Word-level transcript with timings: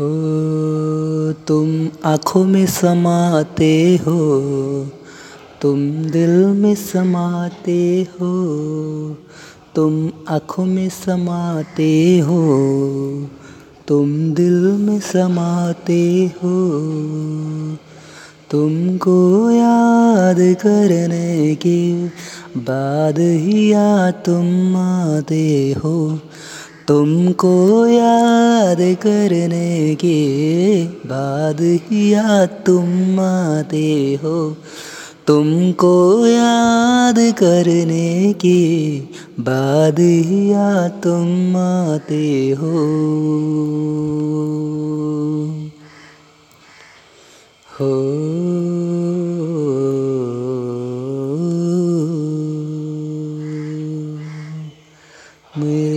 हो, 0.00 1.32
तुम 1.32 1.88
आँखों 2.04 2.44
में 2.44 2.66
समाते 2.66 3.96
हो, 3.96 4.20
तुम 5.62 5.92
दिल 6.04 6.46
में 6.46 6.74
समाते 6.74 8.06
हो, 8.12 8.30
तुम 9.74 10.12
आँखों 10.28 10.64
में 10.64 10.88
समाते 10.88 12.18
हो, 12.18 12.40
तुम 13.88 14.34
दिल 14.34 14.72
में 14.72 15.00
समाते 15.00 16.30
हो। 16.36 16.56
तुमको 18.50 19.50
याद 19.50 20.36
करने 20.38 21.54
के 21.54 22.06
बाद 22.56 23.18
ही 23.18 23.72
या 23.72 24.10
तुम 24.10 24.76
आते 24.76 25.76
हो। 25.84 26.20
तुमको 26.88 27.86
याद 27.86 28.76
करने 28.80 29.94
के 29.94 30.84
बाद 30.84 31.60
ही 31.60 32.14
या 32.14 32.46
तुम 32.46 33.20
आते 33.20 34.18
हो। 34.22 34.56
तुमको 35.26 36.26
याद 36.26 37.14
करने 37.18 38.32
के 38.32 39.00
बाद 39.40 39.98
ही 39.98 40.52
या 40.52 40.88
तुम 40.88 41.56
आते 41.56 42.50
हो। 42.50 42.78
हो। 47.80 48.51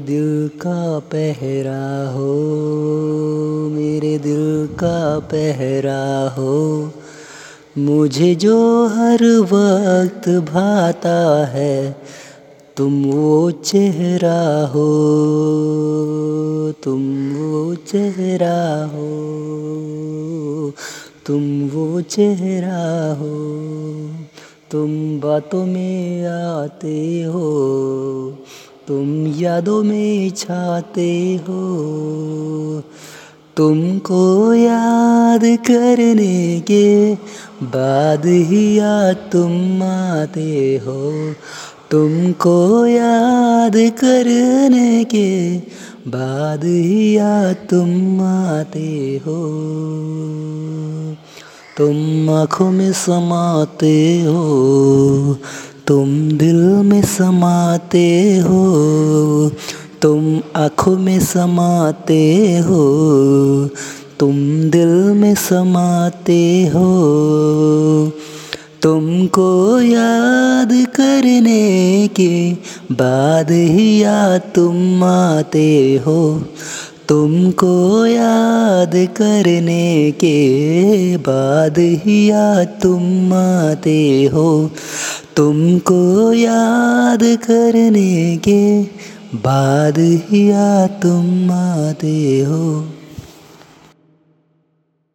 दिल 0.00 0.48
का 0.56 0.98
पहरा 0.98 2.10
हो, 2.10 2.32
मेरे 3.72 4.18
दिल 4.18 4.68
का 4.74 5.18
पहरा 5.18 6.28
हो। 6.28 6.58
मुझे 7.78 8.34
जो 8.34 8.56
हर 8.86 9.24
वक्त 9.52 10.28
भाता 10.52 11.46
है, 11.46 11.96
तुम 12.76 13.04
वो 13.04 13.50
चेहरा 13.50 14.66
हो, 14.66 14.88
तुम 16.84 17.02
वो 17.32 17.74
चेहरा 17.74 18.58
हो, 18.84 19.10
तुम 21.26 21.42
वो 21.68 22.00
चेहरा 22.00 22.82
हो। 23.14 23.36
तुम 24.70 24.90
बातों 25.20 25.64
में 25.66 26.26
आते 26.26 27.22
हो 27.22 27.48
तुम 28.90 29.26
यादों 29.26 29.82
में 29.82 30.30
छाते 30.30 31.40
हो। 31.48 31.62
तुमको 33.56 34.54
याद 34.54 35.40
करने 35.44 36.60
के 36.60 37.14
बाद 37.62 38.26
ही 38.26 38.78
या 38.78 39.12
तुम 39.12 39.82
आते 39.82 40.80
हो। 40.86 41.32
तुमको 41.90 42.86
याद 42.86 43.72
करने 43.76 45.04
के 45.04 45.56
बाद 46.08 46.64
ही 46.64 47.16
या 47.16 47.52
तुम 47.52 48.20
आते 48.20 49.20
हो। 49.26 49.50
तुम 51.78 52.30
आँखों 52.30 52.70
में 52.70 52.92
समाते 52.92 54.22
हो। 54.22 55.36
तुम 55.90 56.28
दिल 56.38 56.56
में 56.62 57.02
समाते 57.02 58.38
हो, 58.38 58.60
तुम 60.02 60.40
आँखों 60.56 60.96
में 60.98 61.20
समाते 61.20 62.58
हो, 62.58 62.84
तुम 64.20 64.36
दिल 64.70 64.88
में 64.88 65.34
समाते 65.34 66.70
हो। 66.74 66.86
तुमको 68.82 69.80
याद 69.80 70.86
करने 70.94 72.08
के 72.08 72.52
बाद 72.92 73.50
ही 73.50 74.02
या 74.02 74.38
तुम 74.38 75.04
आते 75.04 76.00
हो, 76.06 76.42
तुमको 77.08 78.06
याद 78.06 78.92
करने 78.94 80.10
के 80.10 80.36
बाद 81.16 81.78
ही 81.78 82.30
या 82.30 82.64
तुम 82.64 83.32
आते 83.32 84.30
हो। 84.34 84.70
तुमको 85.36 86.32
याद 86.32 87.20
करने 87.22 88.36
के 88.36 88.82
बाद 89.34 89.98
ही 89.98 90.50
या 90.50 90.86
तुम 90.86 91.50
आते 91.50 92.40
हो। 92.40 92.86